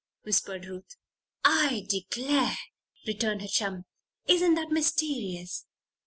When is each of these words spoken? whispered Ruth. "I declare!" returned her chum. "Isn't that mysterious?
whispered 0.23 0.65
Ruth. 0.65 0.95
"I 1.45 1.85
declare!" 1.87 2.57
returned 3.05 3.43
her 3.43 3.47
chum. 3.47 3.85
"Isn't 4.25 4.55
that 4.55 4.71
mysterious? 4.71 5.67